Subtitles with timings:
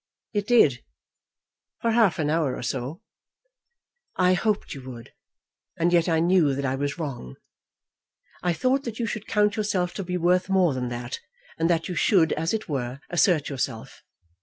[0.33, 0.83] "It did;
[1.83, 3.03] for half an hour or so."
[4.15, 5.11] "I hoped you would,
[5.77, 7.35] and yet I knew that I was wrong.
[8.41, 11.19] I thought that you should count yourself to be worth more than that,
[11.59, 14.01] and that you should, as it were, assert yourself.